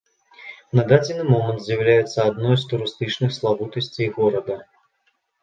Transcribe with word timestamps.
На 0.77 0.85
дадзены 0.91 1.25
момант 1.31 1.59
з'яўляюцца 1.65 2.25
адной 2.31 2.57
з 2.63 2.71
турыстычных 2.73 3.37
славутасцей 3.39 4.07
горада. 4.19 4.59